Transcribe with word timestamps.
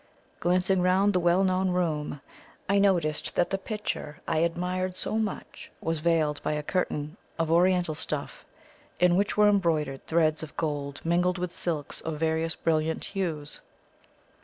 Glancing 0.39 0.81
round 0.81 1.13
the 1.13 1.19
well 1.19 1.43
known 1.43 1.69
room, 1.69 2.21
I 2.67 2.79
noticed 2.79 3.35
that 3.35 3.51
the 3.51 3.59
picture 3.59 4.19
I 4.27 4.39
admired 4.39 4.95
so 4.95 5.19
much 5.19 5.69
was 5.79 5.99
veiled 5.99 6.41
by 6.41 6.53
a 6.53 6.63
curtain 6.63 7.17
of 7.37 7.51
Oriental 7.51 7.93
stuff, 7.93 8.43
in 8.99 9.15
which 9.15 9.37
were 9.37 9.47
embroidered 9.47 10.07
threads 10.07 10.41
of 10.41 10.57
gold 10.57 11.01
mingled 11.03 11.37
with 11.37 11.53
silks 11.53 12.01
of 12.01 12.17
various 12.17 12.55
brilliant 12.55 13.05
hues. 13.05 13.59